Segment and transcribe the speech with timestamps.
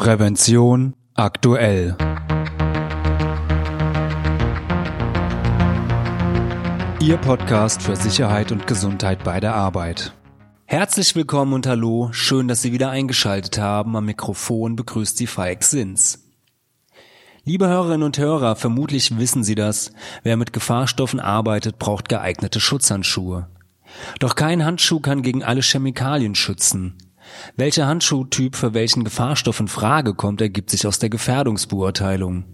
[0.00, 1.94] Prävention aktuell.
[7.02, 10.14] Ihr Podcast für Sicherheit und Gesundheit bei der Arbeit.
[10.64, 13.94] Herzlich willkommen und hallo, schön, dass Sie wieder eingeschaltet haben.
[13.94, 16.30] Am Mikrofon begrüßt Sie Falk Sins.
[17.44, 19.92] Liebe Hörerinnen und Hörer, vermutlich wissen Sie das.
[20.22, 23.48] Wer mit Gefahrstoffen arbeitet, braucht geeignete Schutzhandschuhe.
[24.18, 26.96] Doch kein Handschuh kann gegen alle Chemikalien schützen.
[27.56, 32.44] Welcher Handschuhtyp für welchen Gefahrstoff in Frage kommt, ergibt sich aus der Gefährdungsbeurteilung.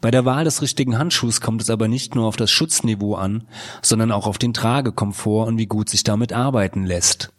[0.00, 3.46] Bei der Wahl des richtigen Handschuhs kommt es aber nicht nur auf das Schutzniveau an,
[3.82, 7.32] sondern auch auf den Tragekomfort und wie gut sich damit arbeiten lässt.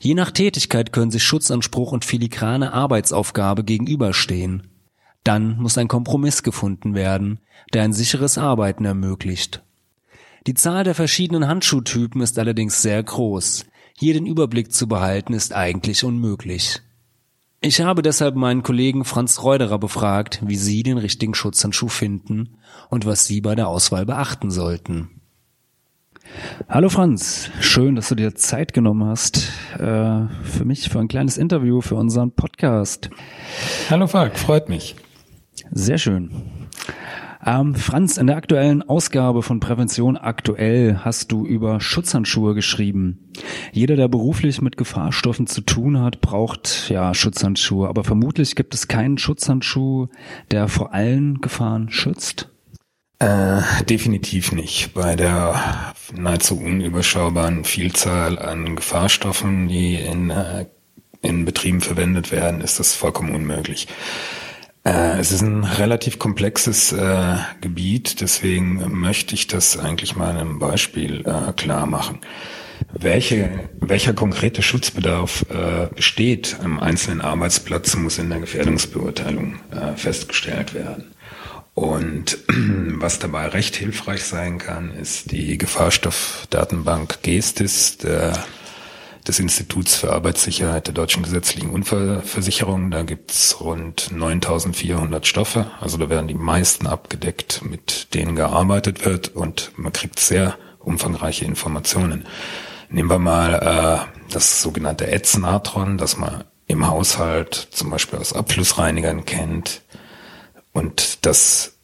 [0.00, 4.68] Je nach Tätigkeit können sich Schutzanspruch und filigrane Arbeitsaufgabe gegenüberstehen.
[5.24, 7.40] Dann muss ein Kompromiss gefunden werden,
[7.72, 9.62] der ein sicheres Arbeiten ermöglicht.
[10.46, 13.64] Die Zahl der verschiedenen Handschuhtypen ist allerdings sehr groß.
[13.94, 16.80] Hier den Überblick zu behalten ist eigentlich unmöglich.
[17.60, 22.56] Ich habe deshalb meinen Kollegen Franz Reuderer befragt, wie Sie den richtigen Schutzhandschuh finden
[22.90, 25.20] und was Sie bei der Auswahl beachten sollten.
[26.68, 31.36] Hallo Franz, schön, dass du dir Zeit genommen hast äh, für mich, für ein kleines
[31.36, 33.10] Interview für unseren Podcast.
[33.90, 34.96] Hallo Falk, freut mich.
[35.70, 36.30] Sehr schön.
[37.44, 43.32] Ähm, Franz, in der aktuellen Ausgabe von Prävention aktuell hast du über Schutzhandschuhe geschrieben.
[43.72, 47.88] Jeder, der beruflich mit Gefahrstoffen zu tun hat, braucht ja Schutzhandschuhe.
[47.88, 50.06] Aber vermutlich gibt es keinen Schutzhandschuh,
[50.52, 52.48] der vor allen Gefahren schützt.
[53.18, 54.94] Äh, definitiv nicht.
[54.94, 60.66] Bei der nahezu unüberschaubaren Vielzahl an Gefahrstoffen, die in, äh,
[61.22, 63.88] in Betrieben verwendet werden, ist das vollkommen unmöglich.
[64.84, 70.36] Äh, es ist ein relativ komplexes äh, Gebiet, deswegen möchte ich das eigentlich mal in
[70.38, 72.20] einem Beispiel äh, klar machen.
[72.92, 80.74] Welche, welcher konkrete Schutzbedarf äh, besteht am einzelnen Arbeitsplatz, muss in der Gefährdungsbeurteilung äh, festgestellt
[80.74, 81.12] werden.
[81.74, 88.32] Und was dabei recht hilfreich sein kann, ist die Gefahrstoffdatenbank GESTIS, der
[89.26, 92.90] des Instituts für Arbeitssicherheit der deutschen gesetzlichen Unfallversicherung.
[92.90, 95.70] Da gibt's rund 9400 Stoffe.
[95.80, 101.44] Also da werden die meisten abgedeckt, mit denen gearbeitet wird und man kriegt sehr umfangreiche
[101.44, 102.26] Informationen.
[102.88, 109.24] Nehmen wir mal äh, das sogenannte Ätznatron, das man im Haushalt zum Beispiel aus Abflussreinigern
[109.24, 109.82] kennt.
[110.72, 111.74] Und das,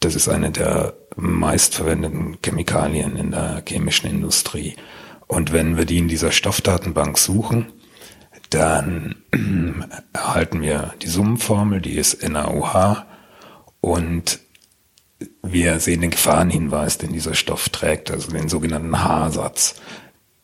[0.00, 4.76] das ist eine der meistverwendeten Chemikalien in der chemischen Industrie.
[5.26, 7.72] Und wenn wir die in dieser Stoffdatenbank suchen,
[8.50, 9.16] dann
[10.12, 13.04] erhalten wir die Summenformel, die ist NaOH
[13.80, 14.40] und
[15.42, 19.76] wir sehen den Gefahrenhinweis, den dieser Stoff trägt, also den sogenannten H-Satz.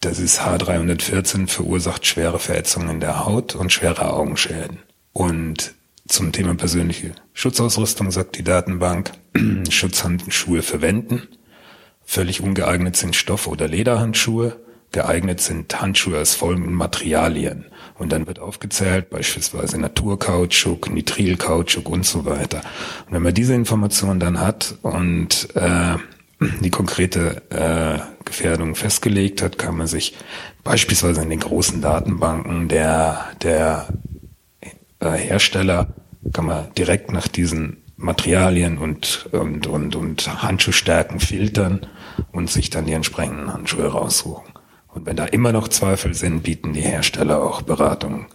[0.00, 4.80] Das ist H314, verursacht schwere Verätzungen der Haut und schwere Augenschäden.
[5.12, 5.74] Und
[6.06, 9.12] zum Thema persönliche Schutzausrüstung sagt die Datenbank,
[9.70, 11.28] Schutzhandschuhe verwenden.
[12.04, 14.56] Völlig ungeeignet sind Stoff- oder Lederhandschuhe
[14.92, 17.66] geeignet sind Handschuhe aus folgenden Materialien.
[17.98, 22.62] Und dann wird aufgezählt, beispielsweise Naturkautschuk, Nitrilkautschuk und so weiter.
[23.06, 25.96] Und wenn man diese Information dann hat und äh,
[26.60, 30.16] die konkrete äh, Gefährdung festgelegt hat, kann man sich
[30.62, 33.88] beispielsweise in den großen Datenbanken der, der
[35.00, 35.88] äh, Hersteller,
[36.32, 41.86] kann man direkt nach diesen Materialien und, und, und, und Handschuhstärken filtern
[42.32, 44.57] und sich dann die entsprechenden Handschuhe raussuchen.
[44.98, 48.26] Und wenn da immer noch Zweifel sind, bieten die Hersteller auch Beratung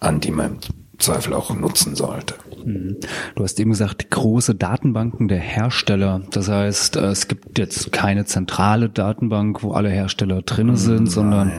[0.00, 0.58] an, die man
[0.92, 2.34] im Zweifel auch nutzen sollte.
[2.64, 2.96] Mhm.
[3.36, 6.22] Du hast eben gesagt, große Datenbanken der Hersteller.
[6.32, 11.06] Das heißt, äh, es gibt jetzt keine zentrale Datenbank, wo alle Hersteller drinne sind, Nein.
[11.06, 11.52] sondern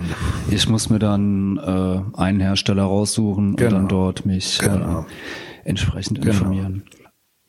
[0.52, 3.68] ich muss mir dann äh, einen Hersteller raussuchen genau.
[3.68, 4.04] und dann genau.
[4.04, 5.02] dort mich äh, genau.
[5.02, 5.06] äh,
[5.70, 6.34] entsprechend genau.
[6.34, 6.84] informieren.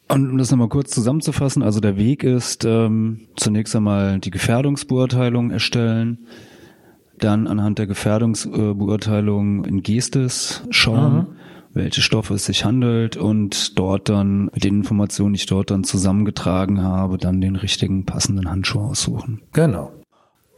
[0.06, 5.50] Und um das nochmal kurz zusammenzufassen, also der Weg ist ähm, zunächst einmal die Gefährdungsbeurteilung
[5.50, 6.26] erstellen,
[7.20, 11.26] dann anhand der Gefährdungsbeurteilung in Gestes schauen, mhm.
[11.72, 15.84] welche Stoffe es sich handelt und dort dann mit den Informationen, die ich dort dann
[15.84, 19.42] zusammengetragen habe, dann den richtigen passenden Handschuh aussuchen.
[19.52, 19.92] Genau.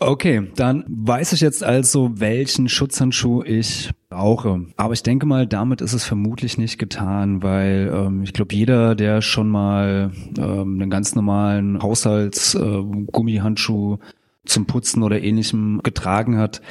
[0.05, 4.67] Okay, dann weiß ich jetzt also, welchen Schutzhandschuh ich brauche.
[4.76, 8.97] Aber ich denke mal, damit ist es vermutlich nicht getan, weil ähm, ich glaube, jeder,
[8.97, 13.99] der schon mal ähm, einen ganz normalen Haushaltsgummihandschuh äh,
[14.44, 16.62] zum Putzen oder ähnlichem getragen hat,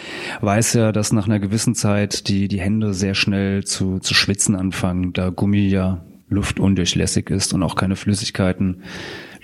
[0.42, 4.56] weiß ja, dass nach einer gewissen Zeit die, die Hände sehr schnell zu, zu schwitzen
[4.56, 8.84] anfangen, da Gummi ja luftundurchlässig ist und auch keine Flüssigkeiten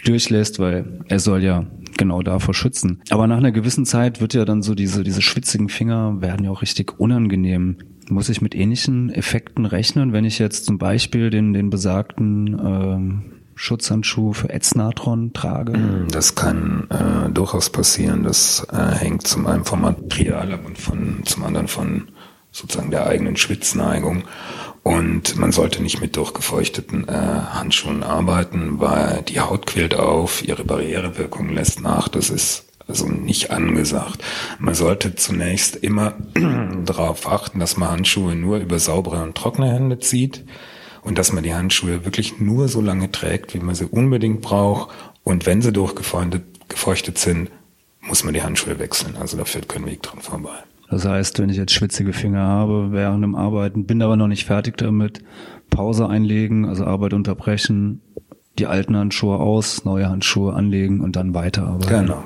[0.06, 1.66] durchlässt, weil er soll ja
[1.98, 3.02] genau davor schützen.
[3.10, 6.52] Aber nach einer gewissen Zeit wird ja dann so diese, diese schwitzigen Finger werden ja
[6.52, 7.78] auch richtig unangenehm.
[8.10, 13.24] Muss ich mit ähnlichen Effekten rechnen, wenn ich jetzt zum Beispiel den, den besagten ähm,
[13.58, 15.74] Schutzhandschuh für Ätznatron trage?
[15.74, 18.24] Hm, das kann äh, durchaus passieren.
[18.24, 22.10] Das äh, hängt zum einen vom Material ab und von, zum anderen von
[22.52, 24.24] sozusagen der eigenen Schwitzneigung.
[24.84, 30.64] Und man sollte nicht mit durchgefeuchteten äh, Handschuhen arbeiten, weil die Haut quillt auf, ihre
[30.64, 32.08] Barrierewirkung lässt nach.
[32.08, 34.24] Das ist also nicht angesagt.
[34.60, 36.14] Man sollte zunächst immer
[36.86, 40.46] darauf achten, dass man Handschuhe nur über saubere und trockene Hände zieht
[41.08, 44.94] und dass man die Handschuhe wirklich nur so lange trägt, wie man sie unbedingt braucht.
[45.24, 47.50] Und wenn sie durchgefeuchtet sind,
[48.02, 49.16] muss man die Handschuhe wechseln.
[49.18, 50.58] Also da führt kein Weg dran vorbei.
[50.90, 54.46] Das heißt, wenn ich jetzt schwitzige Finger habe während dem Arbeiten, bin aber noch nicht
[54.46, 55.24] fertig damit,
[55.70, 58.02] Pause einlegen, also Arbeit unterbrechen,
[58.60, 62.06] die alten Handschuhe aus, neue Handschuhe anlegen und dann weiterarbeiten.
[62.06, 62.24] Genau.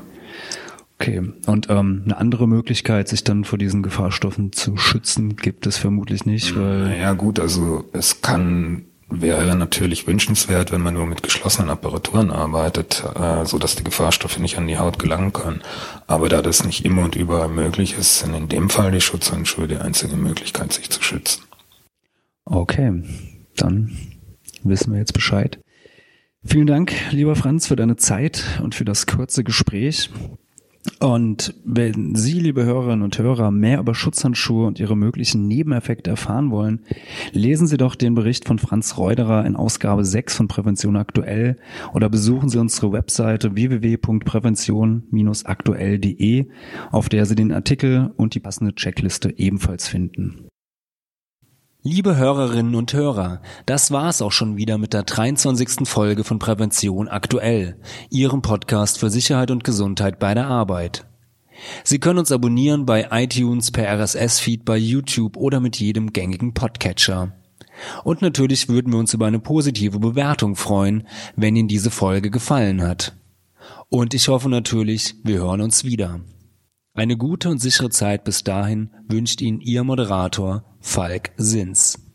[1.01, 1.19] Okay.
[1.47, 6.25] Und ähm, eine andere Möglichkeit, sich dann vor diesen Gefahrstoffen zu schützen, gibt es vermutlich
[6.25, 6.95] nicht, weil.
[6.99, 13.03] Ja gut, also es kann wäre natürlich wünschenswert, wenn man nur mit geschlossenen Apparaturen arbeitet,
[13.15, 15.61] äh, so dass die Gefahrstoffe nicht an die Haut gelangen können.
[16.07, 19.67] Aber da das nicht immer und überall möglich ist, sind in dem Fall die Schutzhandschuhe
[19.67, 21.43] die einzige Möglichkeit, sich zu schützen.
[22.45, 23.03] Okay,
[23.57, 23.97] dann
[24.63, 25.59] wissen wir jetzt Bescheid.
[26.43, 30.09] Vielen Dank, lieber Franz, für deine Zeit und für das kurze Gespräch.
[30.99, 36.49] Und wenn Sie, liebe Hörerinnen und Hörer, mehr über Schutzhandschuhe und ihre möglichen Nebeneffekte erfahren
[36.49, 36.79] wollen,
[37.31, 41.57] lesen Sie doch den Bericht von Franz Reuderer in Ausgabe 6 von Prävention aktuell
[41.93, 46.47] oder besuchen Sie unsere Webseite www.prävention-aktuell.de,
[46.91, 50.50] auf der Sie den Artikel und die passende Checkliste ebenfalls finden.
[51.83, 55.87] Liebe Hörerinnen und Hörer, das war's auch schon wieder mit der 23.
[55.89, 57.75] Folge von Prävention aktuell,
[58.11, 61.07] Ihrem Podcast für Sicherheit und Gesundheit bei der Arbeit.
[61.83, 67.33] Sie können uns abonnieren bei iTunes, per RSS-Feed bei YouTube oder mit jedem gängigen Podcatcher.
[68.03, 72.83] Und natürlich würden wir uns über eine positive Bewertung freuen, wenn Ihnen diese Folge gefallen
[72.83, 73.15] hat.
[73.89, 76.19] Und ich hoffe natürlich, wir hören uns wieder.
[76.93, 82.10] Eine gute und sichere Zeit bis dahin wünscht Ihnen Ihr Moderator Falk Sins.